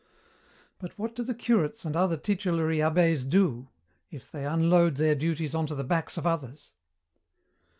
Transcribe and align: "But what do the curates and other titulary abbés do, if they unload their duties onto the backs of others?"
"But 0.79 0.97
what 0.97 1.13
do 1.13 1.21
the 1.21 1.35
curates 1.35 1.85
and 1.85 1.95
other 1.95 2.17
titulary 2.17 2.77
abbés 2.79 3.29
do, 3.29 3.67
if 4.09 4.31
they 4.31 4.47
unload 4.47 4.95
their 4.95 5.13
duties 5.13 5.53
onto 5.53 5.75
the 5.75 5.83
backs 5.83 6.17
of 6.17 6.25
others?" 6.25 6.71